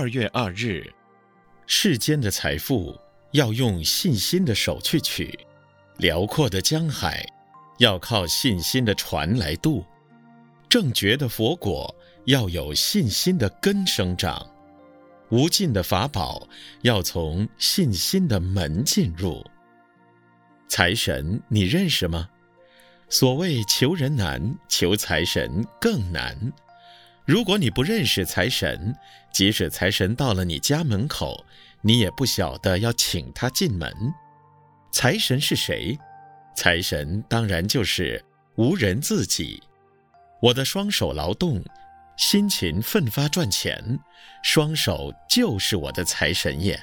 [0.00, 0.90] 二月二日，
[1.66, 2.98] 世间的财富
[3.32, 5.38] 要用信心的手去取，
[5.98, 7.22] 辽阔的江海
[7.76, 9.84] 要靠信心的船来渡，
[10.70, 11.94] 正觉的佛果
[12.24, 14.50] 要有信心的根生长，
[15.28, 16.48] 无尽的法宝
[16.80, 19.44] 要从信心的门进入。
[20.66, 22.26] 财神，你认识吗？
[23.10, 26.50] 所谓求人难，求财神更难。
[27.30, 28.92] 如果你不认识财神，
[29.32, 31.46] 即使财神到了你家门口，
[31.80, 34.12] 你也不晓得要请他进门。
[34.90, 35.96] 财神是谁？
[36.56, 38.20] 财神当然就是
[38.56, 39.62] 吾人自己。
[40.42, 41.62] 我的双手劳动，
[42.16, 43.80] 辛勤奋发赚钱，
[44.42, 46.82] 双手就是我的财神爷。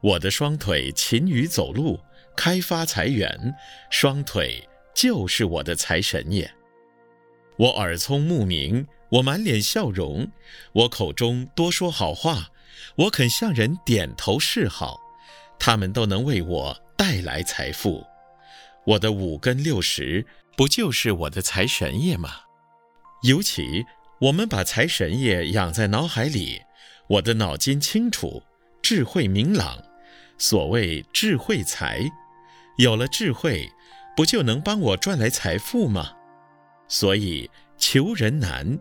[0.00, 2.00] 我的双腿勤于走路，
[2.34, 3.54] 开发财源，
[3.90, 4.66] 双腿。
[4.94, 6.50] 就是我的财神爷，
[7.58, 10.30] 我耳聪目明，我满脸笑容，
[10.72, 12.50] 我口中多说好话，
[12.96, 15.00] 我肯向人点头示好，
[15.58, 18.06] 他们都能为我带来财富。
[18.86, 22.30] 我的五根六识不就是我的财神爷吗？
[23.22, 23.84] 尤其
[24.20, 26.62] 我们把财神爷养在脑海里，
[27.08, 28.42] 我的脑筋清楚，
[28.82, 29.82] 智慧明朗，
[30.38, 32.00] 所谓智慧财，
[32.76, 33.70] 有了智慧。
[34.16, 36.10] 不就能帮我赚来财富吗？
[36.88, 38.76] 所以求人难，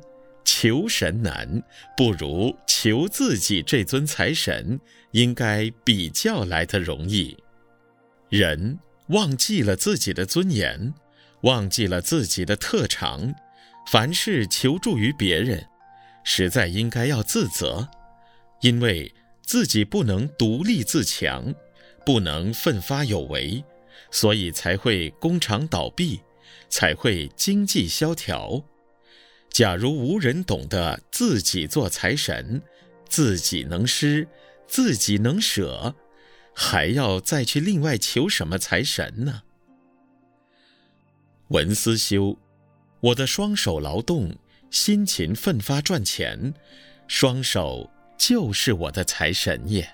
[0.59, 1.61] 求神难，
[1.95, 4.79] 不如求自己这尊财神，
[5.11, 7.37] 应该比较来得容易。
[8.29, 10.95] 人忘记了自己的尊严，
[11.41, 13.35] 忘记了自己的特长，
[13.91, 15.63] 凡事求助于别人，
[16.23, 17.87] 实在应该要自责，
[18.61, 21.53] 因为自己不能独立自强，
[22.03, 23.63] 不能奋发有为。
[24.09, 26.19] 所以才会工厂倒闭，
[26.67, 28.63] 才会经济萧条。
[29.57, 32.61] 假如无人懂得自己做财神，
[33.09, 34.27] 自己能施，
[34.67, 35.95] 自己能舍，
[36.53, 39.41] 还要再去另外求什么财神呢？
[41.47, 42.37] 文思修，
[42.99, 44.35] 我的双手劳动，
[44.69, 46.53] 辛勤奋发赚钱，
[47.07, 49.89] 双手就是我的财神爷。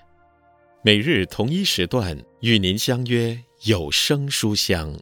[0.82, 3.42] 每日同一时段与您相约。
[3.62, 4.94] 有声书香。